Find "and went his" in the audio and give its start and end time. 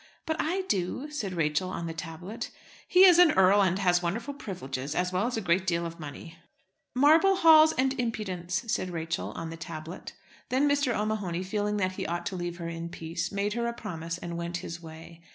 14.17-14.81